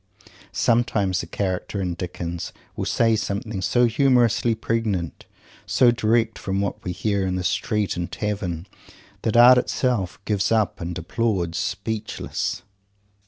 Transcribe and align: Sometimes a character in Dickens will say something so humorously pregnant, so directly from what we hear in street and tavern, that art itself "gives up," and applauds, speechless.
Sometimes 0.51 1.21
a 1.21 1.27
character 1.27 1.79
in 1.79 1.93
Dickens 1.93 2.53
will 2.75 2.85
say 2.87 3.15
something 3.15 3.61
so 3.61 3.85
humorously 3.85 4.55
pregnant, 4.55 5.27
so 5.67 5.91
directly 5.91 6.41
from 6.41 6.59
what 6.59 6.83
we 6.83 6.91
hear 6.91 7.23
in 7.23 7.37
street 7.43 7.95
and 7.95 8.11
tavern, 8.11 8.65
that 9.21 9.37
art 9.37 9.59
itself 9.59 10.17
"gives 10.25 10.51
up," 10.51 10.81
and 10.81 10.97
applauds, 10.97 11.59
speechless. 11.59 12.63